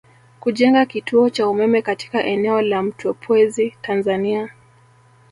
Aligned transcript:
Kujenga 0.39 0.85
kituo 0.85 1.29
cha 1.29 1.47
umeme 1.49 1.81
katika 1.81 2.23
eneo 2.23 2.61
la 2.61 2.83
Mtepwezi 2.83 3.77
Tanzania 3.81 4.49